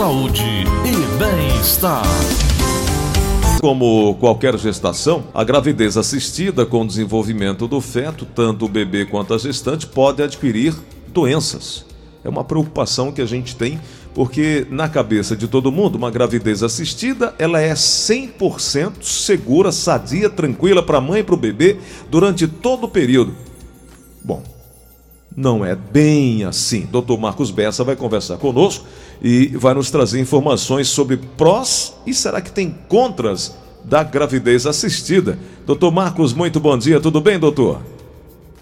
saúde 0.00 0.64
e 0.82 1.18
bem-estar. 1.18 2.02
Como 3.60 4.14
qualquer 4.14 4.56
gestação, 4.56 5.24
a 5.34 5.44
gravidez 5.44 5.98
assistida 5.98 6.64
com 6.64 6.80
o 6.80 6.86
desenvolvimento 6.86 7.68
do 7.68 7.82
feto, 7.82 8.24
tanto 8.24 8.64
o 8.64 8.68
bebê 8.68 9.04
quanto 9.04 9.34
a 9.34 9.38
gestante, 9.38 9.86
pode 9.86 10.22
adquirir 10.22 10.74
doenças. 11.08 11.84
É 12.24 12.30
uma 12.30 12.42
preocupação 12.42 13.12
que 13.12 13.20
a 13.20 13.26
gente 13.26 13.54
tem, 13.54 13.78
porque 14.14 14.66
na 14.70 14.88
cabeça 14.88 15.36
de 15.36 15.46
todo 15.46 15.70
mundo, 15.70 15.96
uma 15.96 16.10
gravidez 16.10 16.62
assistida, 16.62 17.34
ela 17.38 17.60
é 17.60 17.74
100% 17.74 19.02
segura, 19.02 19.70
sadia, 19.70 20.30
tranquila 20.30 20.82
para 20.82 20.96
a 20.96 21.02
mãe 21.02 21.20
e 21.20 21.24
para 21.24 21.34
o 21.34 21.38
bebê 21.38 21.76
durante 22.10 22.48
todo 22.48 22.84
o 22.84 22.88
período. 22.88 23.34
Bom, 24.24 24.42
não 25.36 25.64
é 25.64 25.74
bem 25.74 26.44
assim. 26.44 26.86
Dr. 26.90 27.18
Marcos 27.18 27.50
Bessa 27.50 27.84
vai 27.84 27.96
conversar 27.96 28.36
conosco 28.36 28.86
e 29.22 29.48
vai 29.48 29.74
nos 29.74 29.90
trazer 29.90 30.20
informações 30.20 30.88
sobre 30.88 31.16
prós 31.16 31.96
e 32.06 32.12
será 32.12 32.40
que 32.40 32.50
tem 32.50 32.74
contras 32.88 33.56
da 33.84 34.02
gravidez 34.02 34.66
assistida. 34.66 35.38
Doutor 35.66 35.90
Marcos, 35.90 36.32
muito 36.32 36.60
bom 36.60 36.76
dia, 36.76 37.00
tudo 37.00 37.20
bem, 37.20 37.38
doutor? 37.38 37.80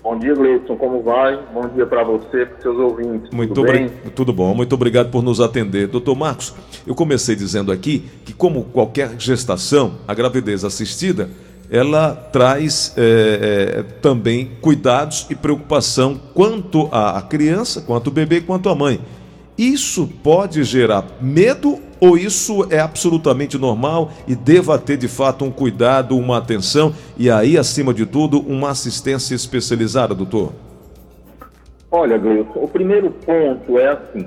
Bom 0.03 0.19
dia, 0.19 0.35
Gleison, 0.35 0.77
como 0.77 1.03
vai? 1.03 1.39
Bom 1.53 1.69
dia 1.69 1.85
para 1.85 2.03
você, 2.03 2.47
para 2.47 2.63
seus 2.63 2.79
ouvintes. 2.79 3.31
Muito 3.31 3.53
tudo 3.53 3.71
bem? 3.71 3.91
Tudo 4.15 4.33
bom, 4.33 4.55
muito 4.55 4.75
obrigado 4.75 5.11
por 5.11 5.23
nos 5.23 5.41
atender. 5.41 5.89
Doutor 5.89 6.15
Marcos, 6.17 6.55
eu 6.87 6.95
comecei 6.95 7.37
dizendo 7.37 7.71
aqui 7.71 8.05
que, 8.25 8.33
como 8.33 8.65
qualquer 8.65 9.19
gestação, 9.19 9.97
a 10.07 10.15
gravidez 10.15 10.65
assistida 10.65 11.29
ela 11.71 12.15
traz 12.15 12.95
é, 12.97 13.79
é, 13.79 13.83
também 14.01 14.51
cuidados 14.61 15.27
e 15.29 15.35
preocupação 15.35 16.19
quanto 16.35 16.89
à 16.93 17.21
criança, 17.23 17.81
quanto 17.81 18.09
ao 18.09 18.15
bebê, 18.15 18.41
quanto 18.41 18.69
à 18.69 18.75
mãe. 18.75 19.01
Isso 19.57 20.09
pode 20.23 20.63
gerar 20.65 21.05
medo 21.21 21.79
ou 22.01 22.17
isso 22.17 22.67
é 22.71 22.79
absolutamente 22.79 23.59
normal 23.59 24.13
e 24.27 24.37
deva 24.37 24.79
ter 24.79 24.97
de 24.97 25.09
fato 25.09 25.45
um 25.45 25.51
cuidado, 25.51 26.17
uma 26.17 26.39
atenção 26.39 26.95
e 27.17 27.29
aí, 27.31 27.59
acima 27.59 27.93
de 27.93 28.07
tudo, 28.07 28.41
uma 28.41 28.71
assistência 28.71 29.35
especializada, 29.35 30.15
doutor? 30.15 30.53
Olha, 31.91 32.19
Gleison, 32.19 32.53
o 32.55 32.69
primeiro 32.69 33.11
ponto 33.11 33.79
é 33.79 33.89
assim: 33.89 34.27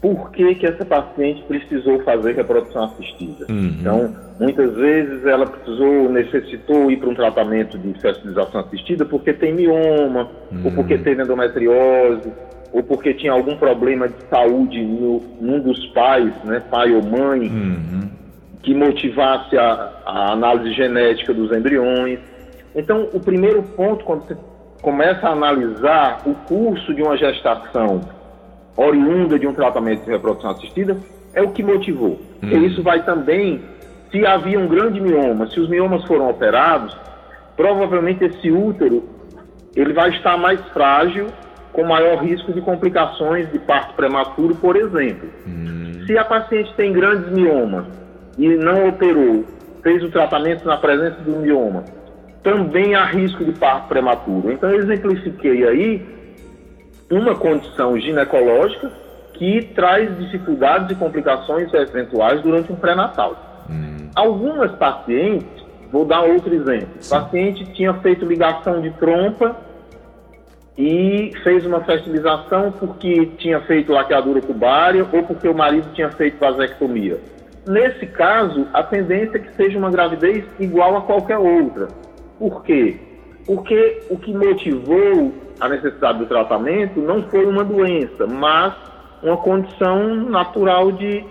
por 0.00 0.30
que, 0.30 0.54
que 0.54 0.66
essa 0.66 0.84
paciente 0.84 1.42
precisou 1.42 2.00
fazer 2.02 2.34
reprodução 2.36 2.84
assistida. 2.84 3.46
Uhum. 3.48 3.76
Então, 3.80 4.16
muitas 4.38 4.74
vezes 4.74 5.26
ela 5.26 5.46
precisou, 5.46 6.08
necessitou 6.08 6.90
ir 6.90 6.98
para 6.98 7.08
um 7.08 7.14
tratamento 7.14 7.76
de 7.78 7.92
fertilização 8.00 8.60
assistida 8.60 9.04
porque 9.04 9.32
tem 9.32 9.52
mioma, 9.52 10.30
uhum. 10.52 10.66
ou 10.66 10.72
porque 10.72 10.98
teve 10.98 11.22
endometriose, 11.22 12.32
ou 12.72 12.82
porque 12.82 13.12
tinha 13.14 13.32
algum 13.32 13.56
problema 13.56 14.08
de 14.08 14.22
saúde 14.30 14.80
no, 14.84 15.20
num 15.40 15.60
dos 15.60 15.84
pais, 15.88 16.32
né, 16.44 16.62
pai 16.70 16.92
ou 16.92 17.02
mãe, 17.02 17.48
uhum. 17.48 18.08
que 18.62 18.74
motivasse 18.74 19.58
a, 19.58 19.92
a 20.06 20.32
análise 20.32 20.74
genética 20.74 21.34
dos 21.34 21.50
embriões. 21.50 22.20
Então, 22.76 23.08
o 23.12 23.18
primeiro 23.18 23.62
ponto, 23.62 24.04
quando 24.04 24.28
você 24.28 24.36
começa 24.80 25.26
a 25.26 25.32
analisar 25.32 26.22
o 26.24 26.34
curso 26.34 26.94
de 26.94 27.02
uma 27.02 27.16
gestação 27.16 28.00
oriunda 28.78 29.38
de 29.38 29.46
um 29.46 29.52
tratamento 29.52 30.04
de 30.04 30.10
reprodução 30.10 30.50
assistida, 30.50 30.96
é 31.34 31.42
o 31.42 31.50
que 31.50 31.62
motivou. 31.62 32.20
Hum. 32.42 32.48
E 32.48 32.66
isso 32.66 32.82
vai 32.82 33.04
também, 33.04 33.60
se 34.10 34.24
havia 34.24 34.58
um 34.58 34.68
grande 34.68 35.00
mioma, 35.00 35.48
se 35.48 35.58
os 35.58 35.68
miomas 35.68 36.04
foram 36.04 36.30
operados, 36.30 36.96
provavelmente 37.56 38.24
esse 38.24 38.50
útero 38.50 39.02
ele 39.74 39.92
vai 39.92 40.10
estar 40.10 40.36
mais 40.36 40.60
frágil, 40.68 41.26
com 41.72 41.84
maior 41.84 42.22
risco 42.22 42.52
de 42.52 42.60
complicações 42.60 43.50
de 43.52 43.58
parto 43.58 43.94
prematuro, 43.94 44.54
por 44.54 44.76
exemplo. 44.76 45.28
Hum. 45.46 46.04
Se 46.06 46.16
a 46.16 46.24
paciente 46.24 46.72
tem 46.74 46.92
grandes 46.92 47.30
miomas 47.30 47.84
e 48.38 48.48
não 48.48 48.88
operou, 48.88 49.44
fez 49.82 50.02
o 50.02 50.08
tratamento 50.08 50.64
na 50.64 50.76
presença 50.76 51.20
do 51.20 51.36
mioma, 51.36 51.84
também 52.42 52.94
há 52.94 53.04
risco 53.04 53.44
de 53.44 53.52
parto 53.52 53.88
prematuro. 53.88 54.50
Então, 54.50 54.70
eu 54.70 54.80
exemplifiquei 54.80 55.66
aí 55.66 56.17
uma 57.10 57.34
condição 57.34 57.98
ginecológica 57.98 58.90
que 59.34 59.62
traz 59.74 60.16
dificuldades 60.18 60.90
e 60.90 60.94
complicações 60.94 61.72
eventuais 61.72 62.42
durante 62.42 62.72
um 62.72 62.76
pré-natal. 62.76 63.64
Hum. 63.70 64.10
Algumas 64.14 64.72
pacientes, 64.72 65.64
vou 65.92 66.04
dar 66.04 66.22
outro 66.22 66.52
exemplo, 66.54 66.88
Sim. 67.00 67.10
paciente 67.10 67.64
tinha 67.72 67.94
feito 67.94 68.26
ligação 68.26 68.80
de 68.80 68.90
trompa 68.90 69.56
e 70.76 71.32
fez 71.42 71.64
uma 71.64 71.80
fertilização 71.80 72.72
porque 72.72 73.26
tinha 73.38 73.60
feito 73.60 73.92
laqueadura 73.92 74.40
tubária 74.40 75.06
ou 75.12 75.22
porque 75.22 75.48
o 75.48 75.54
marido 75.54 75.88
tinha 75.94 76.10
feito 76.10 76.38
vasectomia. 76.38 77.18
Nesse 77.66 78.06
caso, 78.06 78.66
a 78.72 78.82
tendência 78.82 79.36
é 79.36 79.40
que 79.40 79.54
seja 79.54 79.78
uma 79.78 79.90
gravidez 79.90 80.44
igual 80.58 80.96
a 80.96 81.02
qualquer 81.02 81.38
outra. 81.38 81.88
Por 82.38 82.62
quê? 82.62 82.96
Porque 83.48 84.02
o 84.10 84.18
que 84.18 84.30
motivou 84.30 85.32
a 85.58 85.70
necessidade 85.70 86.18
do 86.18 86.26
tratamento 86.26 87.00
não 87.00 87.22
foi 87.30 87.46
uma 87.46 87.64
doença, 87.64 88.26
mas 88.26 88.74
uma 89.22 89.38
condição 89.38 90.16
natural 90.28 90.92
de, 90.92 91.24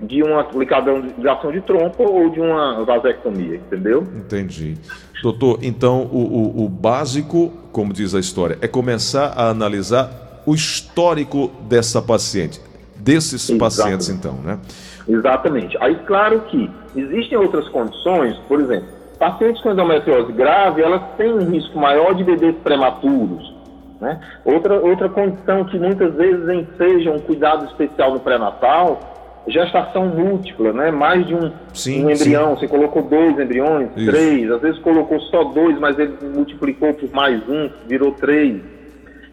de 0.00 0.22
uma 0.22 0.48
ligação 0.54 1.52
de 1.52 1.60
trompa 1.60 2.02
ou 2.02 2.30
de 2.30 2.40
uma 2.40 2.82
vasectomia, 2.86 3.56
entendeu? 3.56 4.02
Entendi. 4.16 4.78
Doutor, 5.22 5.58
então 5.60 6.04
o, 6.10 6.62
o, 6.62 6.64
o 6.64 6.68
básico, 6.70 7.52
como 7.70 7.92
diz 7.92 8.14
a 8.14 8.18
história, 8.18 8.56
é 8.62 8.66
começar 8.66 9.34
a 9.36 9.50
analisar 9.50 10.42
o 10.46 10.54
histórico 10.54 11.50
dessa 11.68 12.00
paciente, 12.00 12.58
desses 12.96 13.50
Exatamente. 13.50 13.58
pacientes 13.60 14.08
então, 14.08 14.36
né? 14.42 14.58
Exatamente. 15.06 15.76
Aí, 15.82 15.96
claro 16.06 16.40
que 16.48 16.70
existem 16.96 17.36
outras 17.36 17.68
condições, 17.68 18.38
por 18.48 18.58
exemplo, 18.58 18.99
Pacientes 19.20 19.60
com 19.60 19.72
endometriose 19.72 20.32
grave, 20.32 20.80
elas 20.80 21.02
têm 21.18 21.30
um 21.30 21.50
risco 21.50 21.78
maior 21.78 22.14
de 22.14 22.24
bebês 22.24 22.56
prematuros. 22.64 23.54
Né? 24.00 24.18
Outra, 24.46 24.80
outra 24.80 25.10
condição 25.10 25.62
que 25.66 25.78
muitas 25.78 26.14
vezes 26.14 26.48
enseja 26.48 27.10
um 27.10 27.18
cuidado 27.18 27.66
especial 27.66 28.14
no 28.14 28.20
pré-natal, 28.20 28.98
gestação 29.46 30.06
múltipla, 30.06 30.72
né? 30.72 30.90
mais 30.90 31.26
de 31.26 31.34
um, 31.34 31.52
sim, 31.74 32.02
um 32.02 32.10
embrião. 32.10 32.54
Sim. 32.54 32.60
Você 32.60 32.68
colocou 32.68 33.02
dois 33.02 33.38
embriões, 33.38 33.90
Isso. 33.94 34.10
três, 34.10 34.50
às 34.50 34.62
vezes 34.62 34.80
colocou 34.80 35.20
só 35.20 35.44
dois, 35.44 35.78
mas 35.78 35.98
ele 35.98 36.16
multiplicou 36.34 36.94
por 36.94 37.12
mais 37.12 37.46
um, 37.46 37.68
virou 37.86 38.12
três. 38.12 38.62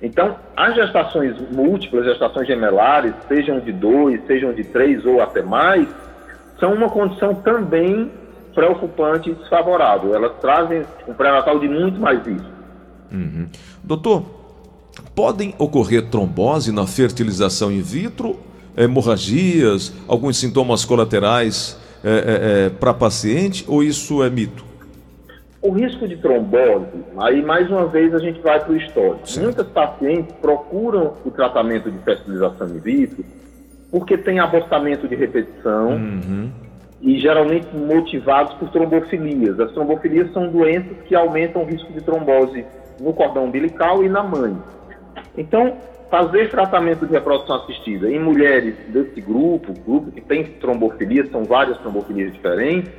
Então, 0.02 0.36
as 0.58 0.75
gestações 0.75 1.34
múltiplas, 1.50 2.04
gestações 2.04 2.46
gemelares, 2.46 3.14
sejam 3.30 3.62
de 3.62 3.72
dois, 3.72 4.22
sejam 4.28 4.52
de 4.52 4.66
três 4.66 5.06
ou 5.06 5.22
até 5.22 5.42
mais, 5.42 5.88
são 6.59 6.74
uma 6.74 6.90
condição 6.90 7.34
também 7.36 8.12
preocupante 8.57 9.29
e 9.29 9.35
desfavorável. 9.35 10.16
Elas 10.16 10.31
trazem 10.41 10.84
um 11.07 11.13
pré-natal 11.13 11.59
de 11.59 11.69
muito 11.69 12.00
mais 12.00 12.25
risco. 12.25 12.50
Uhum. 13.12 13.47
Doutor, 13.84 14.23
podem 15.13 15.53
ocorrer 15.59 16.09
trombose 16.09 16.72
na 16.72 16.88
fertilização 16.88 17.72
in 17.72 17.84
vitro, 17.84 18.40
hemorragias, 18.75 19.94
alguns 20.07 20.40
sintomas 20.40 20.84
colaterais 20.84 21.79
é, 22.03 22.09
é, 22.09 22.66
é, 22.66 22.69
para 22.69 22.95
paciente 22.95 23.63
ou 23.68 23.84
isso 23.84 24.23
é 24.23 24.29
mito? 24.29 24.66
O 25.62 25.72
risco 25.72 26.07
de 26.07 26.18
trombose, 26.18 26.88
aí 27.19 27.44
mais 27.44 27.69
uma 27.69 27.85
vez 27.85 28.12
a 28.16 28.19
gente 28.19 28.39
vai 28.41 28.59
para 28.59 28.74
o 28.74 28.75
histórico. 28.75 29.29
Certo. 29.29 29.44
Muitas 29.44 29.68
pacientes 29.68 30.34
procuram 30.41 31.13
o 31.24 31.29
tratamento 31.29 31.91
de 31.91 32.00
fertilização 32.00 32.68
in 32.69 32.79
vitro 32.79 33.24
porque 33.91 34.18
tem 34.18 34.39
abortamento 34.39 35.07
de 35.07 35.16
repetição, 35.16 35.89
uhum 35.89 36.66
e 37.02 37.19
geralmente 37.19 37.68
motivados 37.75 38.53
por 38.56 38.69
trombofilias. 38.69 39.59
As 39.59 39.72
trombofilias 39.72 40.31
são 40.34 40.50
doenças 40.50 40.97
que 41.06 41.16
aumentam 41.16 41.62
o 41.62 41.66
risco 41.66 41.91
de 41.94 42.02
trombose 42.02 42.66
no 43.00 43.13
cordão 43.13 43.46
umbilical 43.46 44.03
e 44.03 44.09
na 44.09 44.24
mãe. 44.24 44.58
Então, 45.38 45.78
fazer 46.10 46.50
tratamento 46.50 47.06
de 47.06 47.13
reprodução 47.13 47.57
assistida 47.57 48.10
em 48.10 48.19
mulheres 48.19 48.75
desse 48.88 49.21
grupo, 49.21 49.74
grupo 49.86 50.12
que 50.12 50.21
tem 50.21 50.44
trombofilia, 50.44 51.27
são 51.31 51.44
várias 51.44 51.77
trombofilias 51.80 52.33
diferentes, 52.33 52.92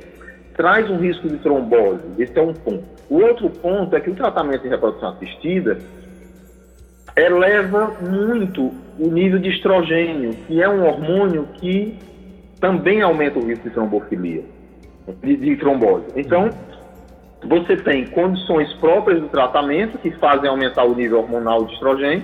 traz 0.55 0.89
um 0.89 0.97
risco 0.97 1.27
de 1.27 1.37
trombose. 1.37 2.01
Esse 2.17 2.37
é 2.37 2.41
um 2.41 2.53
ponto. 2.53 2.83
O 3.09 3.21
outro 3.21 3.49
ponto 3.49 3.95
é 3.95 3.99
que 3.99 4.09
o 4.09 4.15
tratamento 4.15 4.61
de 4.61 4.69
reprodução 4.69 5.09
assistida 5.09 5.79
eleva 7.15 7.95
muito 8.01 8.71
o 8.97 9.07
nível 9.07 9.39
de 9.39 9.49
estrogênio, 9.49 10.33
que 10.47 10.61
é 10.61 10.69
um 10.69 10.85
hormônio 10.85 11.47
que 11.55 11.97
também 12.59 13.01
aumenta 13.01 13.39
o 13.39 13.45
risco 13.45 13.67
de 13.67 13.73
trombofilia, 13.73 14.43
de, 15.21 15.35
de 15.35 15.55
trombose. 15.57 16.05
Então, 16.15 16.49
você 17.43 17.77
tem 17.77 18.05
condições 18.07 18.71
próprias 18.73 19.21
do 19.21 19.29
tratamento 19.29 19.97
que 19.97 20.11
fazem 20.11 20.49
aumentar 20.49 20.83
o 20.83 20.93
nível 20.93 21.19
hormonal 21.19 21.65
de 21.65 21.73
estrogênio 21.73 22.23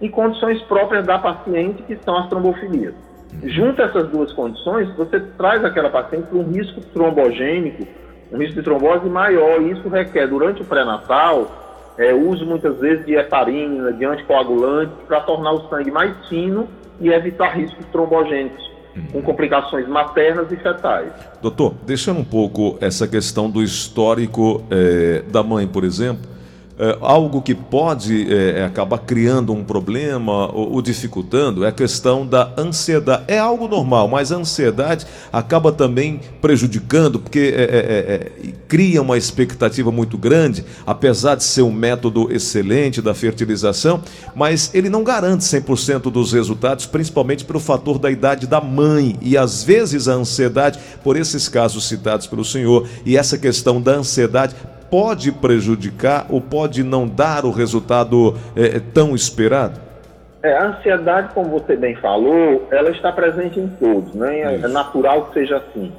e 0.00 0.08
condições 0.08 0.60
próprias 0.62 1.06
da 1.06 1.18
paciente 1.18 1.82
que 1.84 1.96
são 2.04 2.16
as 2.18 2.28
trombofilias. 2.28 2.94
Junto 3.44 3.82
essas 3.82 4.08
duas 4.08 4.32
condições, 4.32 4.88
você 4.96 5.20
traz 5.20 5.64
aquela 5.64 5.90
paciente 5.90 6.26
para 6.26 6.38
um 6.38 6.50
risco 6.50 6.80
trombogênico, 6.92 7.86
um 8.32 8.38
risco 8.38 8.56
de 8.56 8.62
trombose 8.62 9.08
maior, 9.08 9.60
e 9.62 9.72
isso 9.72 9.88
requer, 9.88 10.26
durante 10.26 10.62
o 10.62 10.64
pré-natal, 10.64 11.94
é, 11.98 12.14
uso 12.14 12.46
muitas 12.46 12.78
vezes 12.78 13.04
de 13.04 13.14
heparina, 13.14 13.92
de 13.92 14.04
anticoagulantes, 14.04 14.94
para 15.06 15.20
tornar 15.20 15.52
o 15.52 15.68
sangue 15.68 15.90
mais 15.90 16.14
fino 16.28 16.68
e 17.00 17.10
evitar 17.10 17.50
riscos 17.56 17.84
trombogênicos. 17.86 18.68
Com 19.12 19.22
complicações 19.22 19.88
maternas 19.88 20.50
e 20.50 20.56
fetais. 20.56 21.12
Doutor, 21.40 21.74
deixando 21.86 22.20
um 22.20 22.24
pouco 22.24 22.76
essa 22.80 23.06
questão 23.06 23.50
do 23.50 23.62
histórico 23.62 24.64
é, 24.70 25.22
da 25.30 25.42
mãe, 25.42 25.66
por 25.66 25.84
exemplo, 25.84 26.37
é, 26.78 26.96
algo 27.00 27.42
que 27.42 27.54
pode 27.54 28.32
é, 28.32 28.60
é, 28.60 28.64
acabar 28.64 28.98
criando 28.98 29.52
um 29.52 29.64
problema 29.64 30.46
ou, 30.52 30.74
ou, 30.74 30.82
dificultando 30.82 31.64
é 31.64 31.68
a 31.68 31.72
questão 31.72 32.24
da 32.24 32.52
ansiedade. 32.56 33.24
É 33.26 33.38
algo 33.38 33.66
normal, 33.66 34.06
mas 34.06 34.30
a 34.30 34.36
ansiedade 34.36 35.04
acaba 35.32 35.72
também 35.72 36.20
prejudicando, 36.40 37.18
porque 37.18 37.52
é, 37.56 37.62
é, 37.62 38.14
é, 38.14 38.52
cria 38.68 39.02
uma 39.02 39.18
expectativa 39.18 39.90
muito 39.90 40.16
grande, 40.16 40.64
apesar 40.86 41.34
de 41.34 41.42
ser 41.42 41.62
um 41.62 41.72
método 41.72 42.32
excelente 42.32 43.02
da 43.02 43.12
fertilização, 43.12 44.00
mas 44.36 44.70
ele 44.72 44.88
não 44.88 45.02
garante 45.02 45.42
100% 45.42 46.10
dos 46.12 46.32
resultados, 46.32 46.86
principalmente 46.86 47.44
pelo 47.44 47.58
fator 47.58 47.98
da 47.98 48.08
idade 48.08 48.46
da 48.46 48.60
mãe. 48.60 49.16
E 49.20 49.36
às 49.36 49.64
vezes 49.64 50.06
a 50.06 50.12
ansiedade, 50.12 50.78
por 51.02 51.16
esses 51.16 51.48
casos 51.48 51.88
citados 51.88 52.28
pelo 52.28 52.44
senhor, 52.44 52.86
e 53.04 53.16
essa 53.16 53.36
questão 53.36 53.80
da 53.80 53.96
ansiedade 53.96 54.54
pode 54.90 55.32
prejudicar 55.32 56.26
ou 56.28 56.40
pode 56.40 56.82
não 56.82 57.06
dar 57.06 57.44
o 57.44 57.50
resultado 57.50 58.36
é, 58.56 58.76
é, 58.76 58.80
tão 58.80 59.14
esperado? 59.14 59.80
É, 60.42 60.56
a 60.56 60.68
ansiedade, 60.68 61.34
como 61.34 61.50
você 61.50 61.76
bem 61.76 61.96
falou, 61.96 62.68
ela 62.70 62.90
está 62.90 63.10
presente 63.12 63.58
em 63.58 63.68
todos, 63.68 64.14
né? 64.14 64.40
É, 64.40 64.54
é 64.54 64.68
natural 64.68 65.26
que 65.26 65.34
seja 65.34 65.56
assim. 65.56 65.92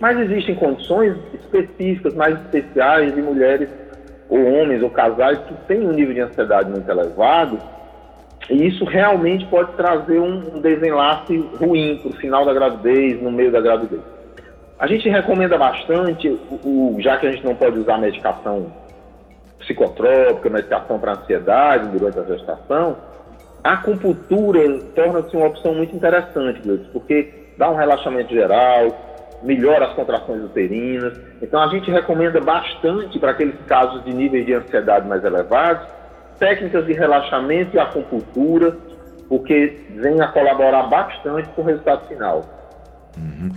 Mas 0.00 0.18
existem 0.18 0.54
condições 0.54 1.16
específicas, 1.34 2.14
mais 2.14 2.34
especiais 2.40 3.14
de 3.14 3.22
mulheres 3.22 3.68
ou 4.28 4.38
homens 4.38 4.82
ou 4.82 4.90
casais 4.90 5.38
que 5.46 5.54
têm 5.68 5.86
um 5.86 5.92
nível 5.92 6.14
de 6.14 6.20
ansiedade 6.20 6.70
muito 6.70 6.88
elevado 6.88 7.58
e 8.50 8.66
isso 8.66 8.84
realmente 8.84 9.46
pode 9.46 9.72
trazer 9.72 10.18
um 10.18 10.60
desenlace 10.60 11.36
ruim 11.58 11.98
para 12.02 12.10
o 12.10 12.14
final 12.14 12.44
da 12.44 12.52
gravidez, 12.52 13.22
no 13.22 13.30
meio 13.30 13.50
da 13.50 13.60
gravidez. 13.60 14.02
A 14.78 14.86
gente 14.86 15.08
recomenda 15.08 15.56
bastante, 15.56 16.28
o, 16.28 16.96
já 16.98 17.16
que 17.16 17.26
a 17.26 17.30
gente 17.30 17.44
não 17.44 17.54
pode 17.54 17.78
usar 17.78 17.98
medicação 17.98 18.72
psicotrópica, 19.60 20.50
medicação 20.50 20.98
para 20.98 21.12
ansiedade 21.12 21.88
durante 21.96 22.18
a 22.18 22.24
gestação, 22.24 22.96
a 23.62 23.74
acupuntura 23.74 24.60
torna-se 24.94 25.36
uma 25.36 25.46
opção 25.46 25.74
muito 25.74 25.94
interessante, 25.96 26.60
porque 26.92 27.32
dá 27.56 27.70
um 27.70 27.76
relaxamento 27.76 28.32
geral, 28.34 28.88
melhora 29.42 29.86
as 29.86 29.94
contrações 29.94 30.42
uterinas. 30.44 31.18
Então 31.40 31.62
a 31.62 31.68
gente 31.68 31.90
recomenda 31.90 32.40
bastante 32.40 33.18
para 33.18 33.30
aqueles 33.30 33.54
casos 33.66 34.04
de 34.04 34.12
níveis 34.12 34.44
de 34.44 34.54
ansiedade 34.54 35.06
mais 35.08 35.24
elevados, 35.24 35.86
técnicas 36.38 36.84
de 36.84 36.92
relaxamento 36.92 37.76
e 37.76 37.78
acupuntura, 37.78 38.76
porque 39.28 39.86
vem 39.90 40.20
a 40.20 40.28
colaborar 40.28 40.84
bastante 40.84 41.48
com 41.50 41.62
o 41.62 41.64
resultado 41.64 42.06
final. 42.08 42.42
Uhum. 43.16 43.50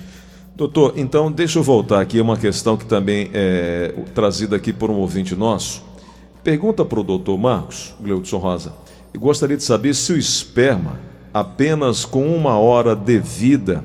Doutor, 0.57 0.93
então 0.97 1.31
deixa 1.31 1.59
eu 1.59 1.63
voltar 1.63 2.01
aqui 2.01 2.19
uma 2.19 2.35
questão 2.35 2.75
que 2.75 2.83
também 2.83 3.29
é 3.31 3.93
trazida 4.15 4.55
aqui 4.55 4.73
por 4.73 4.89
um 4.89 4.95
ouvinte 4.95 5.35
nosso. 5.35 5.85
Pergunta 6.43 6.83
para 6.83 6.99
o 6.99 7.03
doutor 7.03 7.37
Marcos, 7.37 7.93
Gleudson 8.01 8.37
Rosa, 8.37 8.73
eu 9.13 9.19
gostaria 9.19 9.55
de 9.55 9.61
saber 9.61 9.93
se 9.93 10.11
o 10.13 10.17
esperma, 10.17 10.99
apenas 11.31 12.05
com 12.05 12.25
uma 12.25 12.57
hora 12.57 12.95
de 12.95 13.19
vida, 13.19 13.83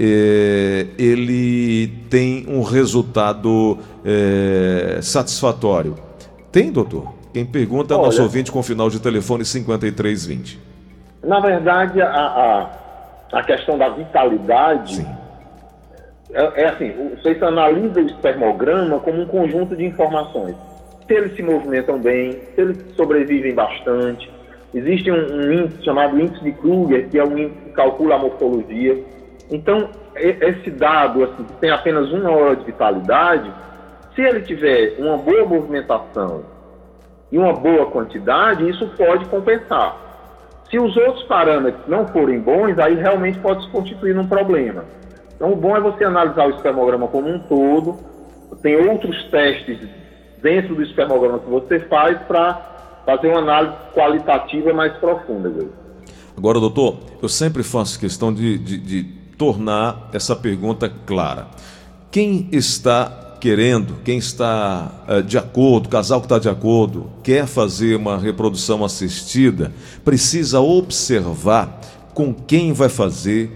é, 0.00 0.88
ele 0.98 1.86
tem 2.10 2.44
um 2.48 2.62
resultado 2.64 3.78
é, 4.04 4.98
satisfatório. 5.00 5.94
Tem, 6.50 6.72
doutor? 6.72 7.14
Quem 7.32 7.46
pergunta 7.46 7.94
é 7.94 7.96
o 7.96 8.02
nosso 8.02 8.20
ouvinte 8.20 8.50
com 8.50 8.60
final 8.64 8.90
de 8.90 8.98
telefone 8.98 9.44
5320. 9.44 10.58
Na 11.22 11.38
verdade, 11.38 12.02
a, 12.02 12.08
a, 12.08 13.38
a 13.38 13.44
questão 13.44 13.78
da 13.78 13.90
vitalidade. 13.90 14.96
Sim 14.96 15.19
é, 16.32 16.62
é 16.62 16.68
assim, 16.68 16.92
você 17.16 17.36
analisa 17.44 18.00
o 18.00 18.06
espermograma 18.06 19.00
como 19.00 19.22
um 19.22 19.26
conjunto 19.26 19.76
de 19.76 19.84
informações. 19.84 20.56
Se 21.06 21.14
eles 21.14 21.34
se 21.34 21.42
movimentam 21.42 21.98
bem, 21.98 22.32
se 22.54 22.60
eles 22.60 22.78
sobrevivem 22.94 23.54
bastante. 23.54 24.30
Existe 24.72 25.10
um, 25.10 25.16
um 25.16 25.52
índice 25.52 25.84
chamado 25.84 26.20
índice 26.20 26.42
de 26.44 26.52
Kruger, 26.52 27.08
que 27.08 27.18
é 27.18 27.24
um 27.24 27.36
índice 27.36 27.60
que 27.64 27.70
calcula 27.72 28.14
a 28.14 28.18
morfologia. 28.18 28.96
Então, 29.50 29.88
esse 30.14 30.70
dado, 30.70 31.24
assim, 31.24 31.42
que 31.42 31.52
tem 31.54 31.70
apenas 31.70 32.12
uma 32.12 32.30
hora 32.30 32.54
de 32.54 32.64
vitalidade, 32.64 33.52
se 34.14 34.22
ele 34.22 34.42
tiver 34.42 34.94
uma 34.98 35.16
boa 35.16 35.44
movimentação 35.44 36.44
e 37.32 37.38
uma 37.38 37.52
boa 37.52 37.86
quantidade, 37.86 38.68
isso 38.68 38.86
pode 38.96 39.24
compensar. 39.26 39.96
Se 40.70 40.78
os 40.78 40.96
outros 40.96 41.24
parâmetros 41.24 41.82
não 41.88 42.06
forem 42.06 42.38
bons, 42.38 42.78
aí 42.78 42.94
realmente 42.94 43.40
pode 43.40 43.64
se 43.64 43.70
constituir 43.70 44.16
um 44.16 44.28
problema. 44.28 44.84
Então, 45.40 45.54
o 45.54 45.56
bom 45.56 45.74
é 45.74 45.80
você 45.80 46.04
analisar 46.04 46.48
o 46.48 46.50
espermograma 46.50 47.08
como 47.08 47.26
um 47.26 47.38
todo. 47.38 47.96
Tem 48.60 48.76
outros 48.76 49.16
testes 49.30 49.88
dentro 50.42 50.74
do 50.74 50.82
espermograma 50.82 51.38
que 51.38 51.48
você 51.48 51.80
faz 51.80 52.20
para 52.28 53.00
fazer 53.06 53.28
uma 53.28 53.38
análise 53.38 53.74
qualitativa 53.94 54.74
mais 54.74 54.92
profunda. 54.98 55.48
Viu? 55.48 55.72
Agora, 56.36 56.60
doutor, 56.60 56.98
eu 57.22 57.28
sempre 57.30 57.62
faço 57.62 57.98
questão 57.98 58.34
de, 58.34 58.58
de, 58.58 58.76
de 58.76 59.02
tornar 59.38 60.10
essa 60.12 60.36
pergunta 60.36 60.92
clara. 61.06 61.46
Quem 62.10 62.46
está 62.52 63.38
querendo, 63.40 63.94
quem 64.04 64.18
está 64.18 64.90
uh, 65.08 65.22
de 65.22 65.38
acordo, 65.38 65.88
casal 65.88 66.20
que 66.20 66.26
está 66.26 66.38
de 66.38 66.50
acordo, 66.50 67.10
quer 67.22 67.46
fazer 67.46 67.96
uma 67.96 68.18
reprodução 68.18 68.84
assistida, 68.84 69.72
precisa 70.04 70.60
observar 70.60 71.80
com 72.12 72.34
quem 72.34 72.74
vai 72.74 72.90
fazer, 72.90 73.50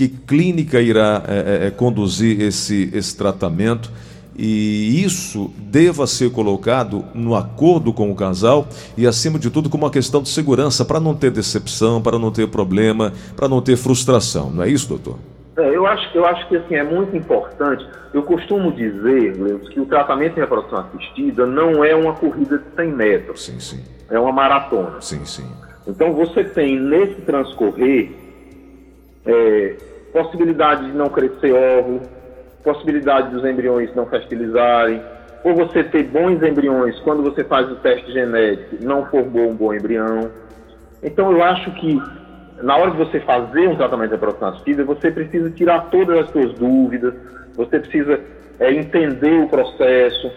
que 0.00 0.08
clínica 0.08 0.80
irá 0.80 1.22
é, 1.28 1.66
é, 1.66 1.70
conduzir 1.70 2.40
esse, 2.40 2.88
esse 2.94 3.14
tratamento 3.14 3.92
e 4.34 5.04
isso 5.04 5.52
deva 5.58 6.06
ser 6.06 6.32
colocado 6.32 7.04
no 7.12 7.34
acordo 7.34 7.92
com 7.92 8.10
o 8.10 8.14
casal 8.14 8.66
e, 8.96 9.06
acima 9.06 9.38
de 9.38 9.50
tudo, 9.50 9.68
como 9.68 9.84
uma 9.84 9.90
questão 9.90 10.22
de 10.22 10.30
segurança, 10.30 10.86
para 10.86 10.98
não 10.98 11.14
ter 11.14 11.30
decepção, 11.30 12.00
para 12.00 12.18
não 12.18 12.30
ter 12.30 12.48
problema, 12.48 13.12
para 13.36 13.46
não 13.46 13.60
ter 13.60 13.76
frustração. 13.76 14.48
Não 14.50 14.62
é 14.62 14.70
isso, 14.70 14.88
doutor? 14.88 15.18
É, 15.58 15.76
eu, 15.76 15.86
acho, 15.86 16.16
eu 16.16 16.24
acho 16.24 16.48
que 16.48 16.56
assim, 16.56 16.76
é 16.76 16.82
muito 16.82 17.14
importante. 17.14 17.86
Eu 18.14 18.22
costumo 18.22 18.72
dizer, 18.72 19.36
Leandro, 19.38 19.68
que 19.68 19.80
o 19.80 19.84
tratamento 19.84 20.38
em 20.38 20.40
reprodução 20.40 20.78
assistida 20.78 21.44
não 21.44 21.84
é 21.84 21.94
uma 21.94 22.14
corrida 22.14 22.56
de 22.56 22.64
100 22.74 22.92
metros. 22.92 23.44
Sim, 23.44 23.60
sim. 23.60 23.80
É 24.08 24.18
uma 24.18 24.32
maratona. 24.32 24.98
Sim, 25.02 25.26
sim. 25.26 25.44
Então, 25.86 26.14
você 26.14 26.42
tem 26.42 26.80
nesse 26.80 27.20
transcorrer 27.20 28.29
é, 29.26 29.76
possibilidade 30.12 30.86
de 30.86 30.96
não 30.96 31.08
crescer 31.08 31.52
óvulo, 31.52 32.00
possibilidade 32.62 33.30
dos 33.30 33.44
embriões 33.44 33.94
não 33.94 34.06
fertilizarem, 34.06 35.00
ou 35.42 35.54
você 35.54 35.82
ter 35.84 36.04
bons 36.04 36.42
embriões 36.42 36.98
quando 37.00 37.22
você 37.22 37.42
faz 37.44 37.70
o 37.70 37.76
teste 37.76 38.12
genético 38.12 38.76
não 38.84 39.06
formou 39.06 39.50
um 39.50 39.54
bom 39.54 39.72
embrião. 39.72 40.30
Então 41.02 41.32
eu 41.32 41.42
acho 41.42 41.70
que 41.72 42.00
na 42.62 42.76
hora 42.76 42.90
de 42.90 42.98
você 42.98 43.20
fazer 43.20 43.68
um 43.68 43.76
tratamento 43.76 44.10
de 44.10 44.16
reprodução 44.16 44.54
você 44.86 45.10
precisa 45.10 45.50
tirar 45.50 45.88
todas 45.90 46.18
as 46.18 46.30
suas 46.30 46.52
dúvidas, 46.54 47.14
você 47.56 47.80
precisa 47.80 48.20
é, 48.58 48.72
entender 48.72 49.40
o 49.40 49.48
processo, 49.48 50.30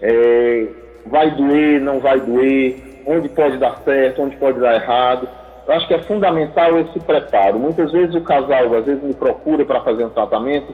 é, 0.00 0.66
vai 1.06 1.30
doer, 1.32 1.80
não 1.80 2.00
vai 2.00 2.18
doer, 2.18 3.02
onde 3.06 3.28
pode 3.28 3.58
dar 3.58 3.76
certo, 3.84 4.22
onde 4.22 4.36
pode 4.36 4.58
dar 4.58 4.74
errado. 4.74 5.28
Eu 5.66 5.74
acho 5.74 5.88
que 5.88 5.94
é 5.94 6.02
fundamental 6.02 6.78
esse 6.78 6.98
preparo. 7.00 7.58
Muitas 7.58 7.90
vezes 7.90 8.14
o 8.14 8.20
casal, 8.20 8.72
às 8.74 8.84
vezes, 8.84 9.02
me 9.02 9.14
procura 9.14 9.64
para 9.64 9.80
fazer 9.80 10.04
um 10.04 10.10
tratamento. 10.10 10.72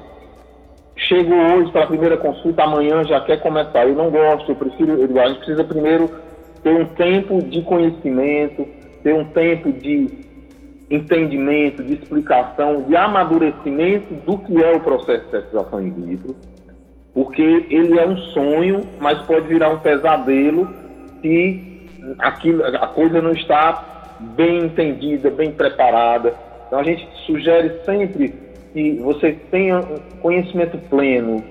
Chego 0.97 1.35
hoje 1.35 1.73
para 1.73 1.85
a 1.85 1.87
primeira 1.87 2.17
consulta, 2.19 2.63
amanhã 2.63 3.03
já 3.05 3.21
quer 3.23 3.41
começar. 3.41 3.87
Eu 3.87 3.95
não 3.95 4.11
gosto, 4.11 4.53
eu 4.53 4.57
prefiro. 4.57 4.93
Eu, 4.93 5.21
a 5.21 5.29
gente 5.29 5.39
precisa 5.39 5.65
primeiro 5.65 6.11
ter 6.63 6.75
um 6.75 6.85
tempo 6.85 7.43
de 7.43 7.63
conhecimento, 7.63 8.69
ter 9.03 9.15
um 9.15 9.25
tempo 9.25 9.73
de 9.73 10.09
entendimento, 10.91 11.83
de 11.83 11.95
explicação, 11.95 12.83
de 12.83 12.95
amadurecimento 12.95 14.13
do 14.27 14.37
que 14.39 14.63
é 14.63 14.77
o 14.77 14.81
processo 14.81 15.25
de 15.25 15.31
fertilização 15.31 15.81
in 15.81 15.91
vitro, 15.91 16.37
porque 17.15 17.67
ele 17.71 17.99
é 17.99 18.07
um 18.07 18.17
sonho, 18.17 18.83
mas 19.01 19.19
pode 19.23 19.49
virar 19.49 19.71
um 19.71 19.79
pesadelo 19.79 20.69
se 21.23 21.89
aquilo, 22.19 22.63
a 22.65 22.87
coisa 22.89 23.23
não 23.23 23.33
está 23.33 24.02
bem 24.37 24.65
entendida, 24.65 25.31
bem 25.31 25.53
preparada. 25.53 26.35
Então 26.67 26.79
a 26.79 26.83
gente 26.83 27.07
sugere 27.27 27.81
sempre 27.85 28.35
que 28.73 28.95
você 28.95 29.33
tenha 29.51 29.83
conhecimento 30.21 30.79
pleno, 30.89 31.45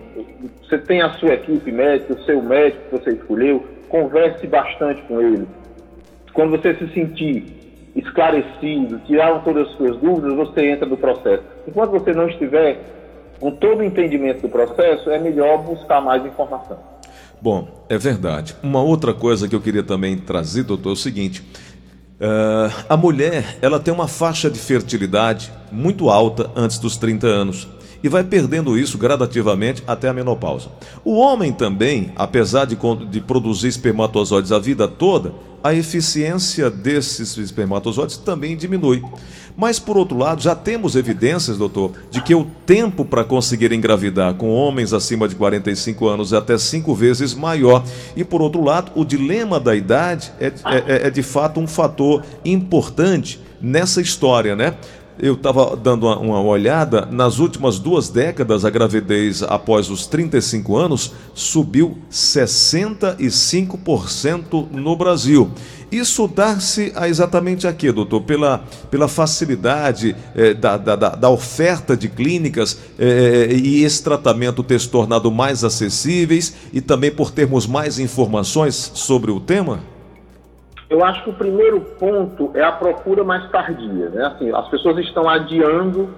você 0.62 0.78
tenha 0.78 1.06
a 1.06 1.14
sua 1.14 1.34
equipe 1.36 1.72
médica, 1.72 2.14
o 2.14 2.24
seu 2.24 2.42
médico 2.42 2.84
que 2.90 2.98
você 2.98 3.12
escolheu, 3.12 3.66
converse 3.88 4.48
bastante 4.48 5.02
com 5.04 5.22
ele. 5.22 5.48
Quando 6.34 6.52
você 6.52 6.74
se 6.76 6.88
sentir 6.94 7.62
esclarecido, 7.96 9.00
tirar 9.00 9.44
todas 9.44 9.68
as 9.68 9.76
suas 9.76 9.98
dúvidas, 9.98 10.34
você 10.34 10.70
entra 10.70 10.88
no 10.88 10.98
processo. 10.98 11.44
Enquanto 11.68 11.92
você 11.92 12.14
não 12.14 12.28
estiver 12.28 12.80
com 13.40 13.52
todo 13.52 13.80
o 13.80 13.84
entendimento 13.84 14.42
do 14.42 14.50
processo, 14.50 15.10
é 15.10 15.20
melhor 15.20 15.58
buscar 15.64 16.00
mais 16.00 16.26
informação. 16.26 16.78
Bom, 17.42 17.68
é 17.90 17.98
verdade. 17.98 18.56
Uma 18.62 18.82
outra 18.82 19.14
coisa 19.14 19.48
que 19.48 19.56
eu 19.56 19.62
queria 19.62 19.82
também 19.82 20.16
trazer, 20.16 20.64
doutor, 20.64 20.90
é 20.90 20.94
o 20.94 20.96
seguinte. 20.96 21.44
Uh, 22.22 22.72
a 22.88 22.96
mulher, 22.96 23.58
ela 23.64 23.80
tem 23.80 23.92
uma 23.92 24.08
faixa 24.08 24.48
de 24.48 24.60
fertilidade 24.60 25.52
muito 25.72 26.08
alta 26.08 26.52
antes 26.56 26.78
dos 26.78 26.96
30 26.96 27.26
anos 27.26 27.68
e 28.04 28.10
vai 28.10 28.24
perdendo 28.24 28.78
isso 28.78 28.98
gradativamente 28.98 29.84
até 29.86 30.08
a 30.10 30.14
menopausa. 30.14 30.70
O 31.04 31.16
homem 31.18 31.52
também, 31.52 32.12
apesar 32.16 32.66
de, 32.66 32.78
de 33.10 33.22
produzir 33.22 33.68
espermatozoides 33.68 34.52
a 34.52 34.60
vida 34.60 34.88
toda, 34.88 35.34
a 35.64 35.74
eficiência 35.74 36.70
desses 36.70 37.38
espermatozoides 37.38 38.18
também 38.18 38.58
diminui. 38.58 39.04
Mas, 39.56 39.80
por 39.80 39.98
outro 39.98 40.18
lado, 40.18 40.42
já 40.42 40.56
temos 40.56 40.96
evidências, 40.96 41.58
doutor, 41.58 41.92
de 42.10 42.22
que 42.22 42.34
o 42.34 42.46
tempo 42.66 43.06
para 43.06 43.24
conseguir 43.24 43.72
engravidar 43.72 44.34
com 44.34 44.50
homens 44.50 44.94
acima 44.94 45.28
de 45.28 45.36
45 45.36 46.08
anos 46.08 46.34
é 46.34 46.38
até 46.38 46.58
cinco 46.58 46.96
vezes 46.96 47.34
maior. 47.36 47.84
E, 48.16 48.24
por 48.24 48.42
outro 48.42 48.64
lado, 48.64 48.92
o 48.96 49.06
dilema 49.06 49.60
da 49.60 49.76
idade 49.76 50.32
é, 50.40 50.48
é, 50.48 50.52
é, 50.66 51.08
é 51.08 51.10
de 51.10 51.22
fato 51.22 51.60
um 51.60 51.68
fator 51.68 52.24
importante 52.44 53.40
nessa 53.62 54.02
história, 54.02 54.56
né? 54.56 54.76
Eu 55.20 55.34
estava 55.34 55.76
dando 55.76 56.08
uma, 56.08 56.18
uma, 56.18 56.42
olhada, 56.42 57.08
nas 57.12 57.40
últimas 57.40 57.78
duas 57.80 58.10
décadas, 58.10 58.64
a 58.66 58.70
gravidez 58.70 59.42
após 59.44 59.90
os 59.90 60.08
35 60.08 60.78
anos 60.78 61.12
subiu 61.34 61.98
65% 62.12 64.68
no 64.72 64.96
Brasil. 64.96 65.52
Isso 65.92 66.28
dá-se 66.28 66.94
a 66.96 67.10
exatamente 67.10 67.68
a 67.68 67.74
quê, 67.74 67.92
doutor? 67.92 68.22
Pela, 68.22 68.64
pela 68.90 69.10
facilidade 69.10 70.16
eh, 70.34 70.54
da, 70.54 70.78
da, 70.78 70.96
da, 70.96 71.30
oferta 71.30 71.98
de 71.98 72.08
clínicas 72.08 72.78
eh, 72.98 73.50
e 73.52 73.84
esse 73.84 74.02
tratamento 74.02 74.64
ter 74.64 74.80
se 74.80 74.88
tornado 74.88 75.30
mais 75.30 75.66
acessíveis 75.66 76.54
e 76.72 76.80
também 76.80 77.12
por 77.12 77.32
termos 77.32 77.68
mais 77.68 78.00
informações 78.00 78.92
sobre 78.96 79.32
o 79.32 79.42
tema? 79.42 79.91
Eu 80.92 81.06
acho 81.06 81.24
que 81.24 81.30
o 81.30 81.34
primeiro 81.34 81.80
ponto 81.80 82.52
é 82.54 82.62
a 82.62 82.72
procura 82.74 83.24
mais 83.24 83.50
tardia. 83.50 84.10
Né? 84.10 84.26
Assim, 84.26 84.54
as 84.54 84.68
pessoas 84.68 84.98
estão 84.98 85.30
adiando 85.30 86.14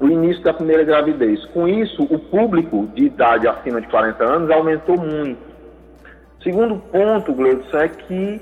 o 0.00 0.08
início 0.08 0.42
da 0.42 0.54
primeira 0.54 0.82
gravidez. 0.84 1.44
Com 1.52 1.68
isso, 1.68 2.02
o 2.04 2.18
público 2.18 2.86
de 2.94 3.04
idade 3.04 3.46
acima 3.46 3.78
de 3.78 3.86
40 3.88 4.24
anos 4.24 4.50
aumentou 4.50 4.96
muito. 4.98 5.38
Segundo 6.42 6.76
ponto, 6.76 7.30
Gleudson, 7.34 7.76
é 7.76 7.88
que 7.88 8.40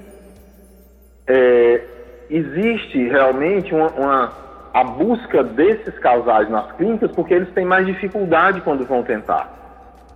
é, 1.27 1.85
existe 2.31 3.09
realmente 3.09 3.75
uma, 3.75 3.89
uma, 3.89 4.33
a 4.73 4.85
busca 4.85 5.43
desses 5.43 5.99
casais 5.99 6.49
nas 6.51 6.71
clínicas 6.77 7.11
porque 7.11 7.35
eles 7.35 7.53
têm 7.53 7.65
mais 7.65 7.85
dificuldade 7.85 8.61
quando 8.61 8.87
vão 8.87 9.03
tentar. 9.03 9.53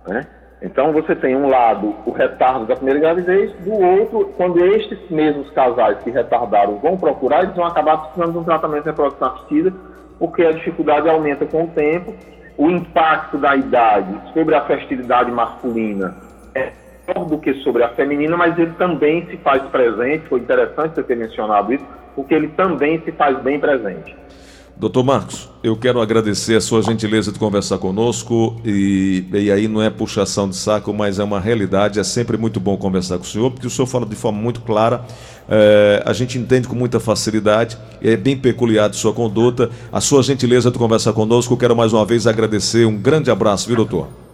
Né? 0.07 0.25
Então 0.61 0.91
você 0.91 1.15
tem 1.15 1.35
um 1.35 1.47
lado 1.47 1.95
o 2.05 2.11
retardo 2.11 2.65
da 2.65 2.75
primeira 2.75 2.99
gravidez, 2.99 3.51
do 3.59 3.73
outro, 3.73 4.33
quando 4.35 4.63
estes 4.65 4.99
mesmos 5.09 5.49
casais 5.51 5.99
que 6.03 6.09
retardaram 6.09 6.77
vão 6.79 6.97
procurar, 6.97 7.43
eles 7.43 7.55
vão 7.55 7.65
acabar 7.65 7.97
precisando 7.97 8.33
de 8.33 8.37
um 8.39 8.43
tratamento 8.43 8.83
de 8.83 8.89
reprodução 8.89 9.29
assistida, 9.29 9.73
porque 10.17 10.43
a 10.43 10.51
dificuldade 10.51 11.07
aumenta 11.07 11.45
com 11.45 11.63
o 11.63 11.67
tempo, 11.67 12.13
o 12.57 12.69
impacto 12.69 13.37
da 13.37 13.55
idade 13.55 14.19
sobre 14.33 14.53
a 14.53 14.61
fertilidade 14.65 15.31
masculina 15.31 16.17
é 16.53 16.73
maior 17.07 17.25
do 17.25 17.37
que 17.37 17.53
sobre 17.55 17.83
a 17.83 17.89
feminina, 17.89 18.35
mas 18.35 18.57
ele 18.59 18.73
também 18.77 19.25
se 19.27 19.37
faz 19.37 19.63
presente, 19.63 20.27
foi 20.27 20.41
interessante 20.41 20.95
você 20.95 21.03
ter 21.03 21.15
mencionado 21.15 21.73
isso, 21.73 21.85
porque 22.15 22.33
ele 22.33 22.49
também 22.49 22.99
se 23.01 23.13
faz 23.13 23.37
bem 23.39 23.61
presente. 23.61 24.13
Doutor 24.79 25.03
Marcos, 25.03 25.49
eu 25.61 25.75
quero 25.75 25.99
agradecer 25.99 26.55
a 26.55 26.61
sua 26.61 26.81
gentileza 26.81 27.33
de 27.33 27.37
conversar 27.37 27.77
conosco 27.79 28.55
e, 28.63 29.25
e 29.29 29.51
aí 29.51 29.67
não 29.67 29.81
é 29.81 29.89
puxação 29.89 30.49
de 30.49 30.55
saco, 30.55 30.93
mas 30.93 31.19
é 31.19 31.23
uma 31.25 31.37
realidade. 31.37 31.99
É 31.99 32.03
sempre 32.03 32.37
muito 32.37 32.61
bom 32.61 32.77
conversar 32.77 33.17
com 33.17 33.25
o 33.25 33.27
senhor, 33.27 33.51
porque 33.51 33.67
o 33.67 33.69
senhor 33.69 33.87
fala 33.87 34.05
de 34.05 34.15
forma 34.15 34.39
muito 34.39 34.61
clara, 34.61 35.03
é, 35.49 36.01
a 36.05 36.13
gente 36.13 36.37
entende 36.37 36.65
com 36.65 36.75
muita 36.75 36.97
facilidade, 36.97 37.77
é 38.01 38.15
bem 38.15 38.37
peculiar 38.37 38.89
de 38.89 38.95
sua 38.95 39.11
conduta. 39.11 39.69
A 39.91 39.99
sua 39.99 40.23
gentileza 40.23 40.71
de 40.71 40.77
conversar 40.77 41.11
conosco, 41.11 41.57
quero 41.57 41.75
mais 41.75 41.91
uma 41.91 42.05
vez 42.05 42.25
agradecer. 42.25 42.85
Um 42.85 42.95
grande 42.95 43.29
abraço, 43.29 43.67
viu, 43.67 43.75
doutor? 43.75 44.28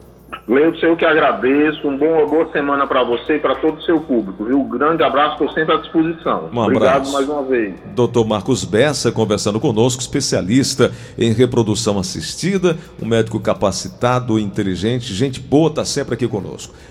Leandro, 0.47 0.79
eu 0.85 0.95
que 0.95 1.03
agradeço. 1.03 1.87
Um 1.87 1.97
bom, 1.97 2.05
uma 2.05 2.27
boa 2.27 2.51
semana 2.51 2.85
para 2.85 3.03
você 3.03 3.37
e 3.37 3.39
para 3.39 3.55
todo 3.55 3.79
o 3.79 3.81
seu 3.81 3.99
público. 3.99 4.45
Viu? 4.45 4.59
Um 4.61 4.69
grande 4.69 5.01
abraço, 5.01 5.33
estou 5.33 5.49
sempre 5.49 5.73
à 5.73 5.77
disposição. 5.77 6.49
Um 6.53 6.59
Obrigado 6.59 6.87
abraço. 6.87 7.13
mais 7.13 7.27
uma 7.27 7.43
vez. 7.43 7.73
Dr. 7.95 8.25
Marcos 8.27 8.63
Bessa 8.63 9.11
conversando 9.11 9.59
conosco, 9.59 10.01
especialista 10.01 10.91
em 11.17 11.33
reprodução 11.33 11.97
assistida, 11.97 12.77
um 13.01 13.07
médico 13.07 13.39
capacitado, 13.39 14.37
inteligente, 14.37 15.13
gente 15.13 15.39
boa, 15.39 15.69
está 15.69 15.83
sempre 15.83 16.13
aqui 16.13 16.27
conosco. 16.27 16.75